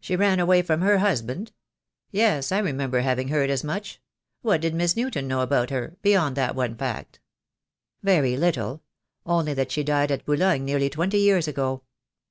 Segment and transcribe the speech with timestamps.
[0.00, 1.52] "She ran away from her husband!
[2.10, 4.00] Yes, I remember having heard as much.
[4.40, 7.20] What did Miss Newton know about her— beyond that one fact?"
[8.02, 8.82] "Very little—
[9.26, 11.82] only that she died at Boulogne nearly twenty years ago.